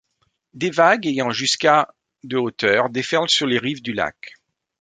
Des 0.55 0.71
vagues, 0.71 1.05
ayant 1.05 1.29
jusqu'à 1.29 1.87
de 2.23 2.35
hauteur, 2.35 2.89
déferlèrent 2.89 3.29
sur 3.29 3.45
les 3.45 3.59
rives 3.59 3.83
du 3.83 3.93
lac. 3.93 4.33